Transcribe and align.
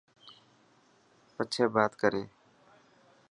پڇي 1.35 1.63
بات 1.73 1.91
ڪري. 2.01 2.23